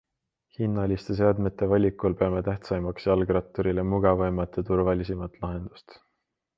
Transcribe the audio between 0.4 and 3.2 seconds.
Hinnaliste seadmete valikul peame tähtsaimaks